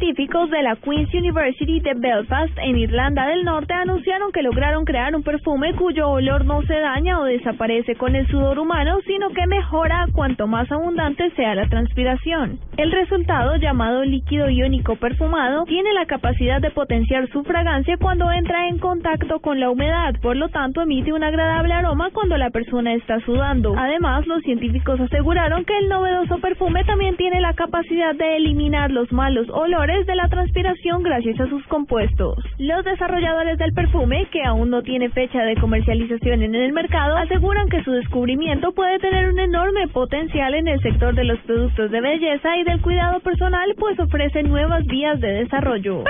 [0.00, 5.14] Científicos de la Queen's University de Belfast, en Irlanda del Norte, anunciaron que lograron crear
[5.14, 9.46] un perfume cuyo olor no se daña o desaparece con el sudor humano, sino que
[9.46, 12.58] mejora cuanto más abundante sea la transpiración.
[12.78, 18.68] El resultado, llamado líquido iónico perfumado, tiene la capacidad de potenciar su fragancia cuando entra
[18.68, 22.94] en contacto con la humedad, por lo tanto emite un agradable aroma cuando la persona
[22.94, 23.74] está sudando.
[23.76, 29.12] Además, los científicos aseguraron que el novedoso perfume también tiene la capacidad de eliminar los
[29.12, 32.38] malos olores de la transpiración gracias a sus compuestos.
[32.58, 37.68] Los desarrolladores del perfume, que aún no tiene fecha de comercialización en el mercado, aseguran
[37.68, 42.00] que su descubrimiento puede tener un enorme potencial en el sector de los productos de
[42.00, 46.04] belleza y del cuidado personal, pues ofrece nuevas vías de desarrollo.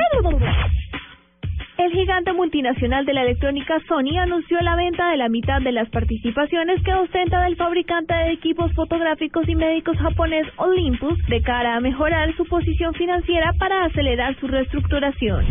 [2.00, 6.82] Gigante multinacional de la electrónica Sony anunció la venta de la mitad de las participaciones
[6.82, 12.34] que ostenta del fabricante de equipos fotográficos y médicos japonés Olympus de cara a mejorar
[12.38, 15.44] su posición financiera para acelerar su reestructuración.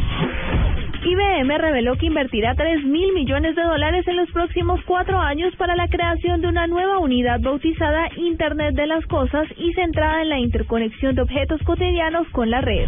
[1.05, 5.75] IBM reveló que invertirá 3 mil millones de dólares en los próximos cuatro años para
[5.75, 10.39] la creación de una nueva unidad bautizada Internet de las Cosas y centrada en la
[10.39, 12.87] interconexión de objetos cotidianos con la red.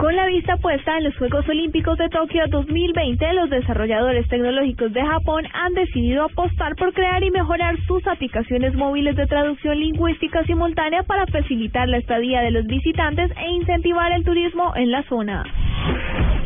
[0.00, 5.04] Con la vista puesta en los Juegos Olímpicos de Tokio 2020, los desarrolladores tecnológicos de
[5.04, 11.02] Japón han decidido apostar por crear y mejorar sus aplicaciones móviles de traducción lingüística simultánea
[11.02, 15.44] para facilitar la estadía de los visitantes e incentivar el turismo en la zona.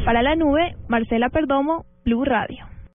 [0.05, 2.74] Para la nube, Marcela Perdomo, Blue Radio.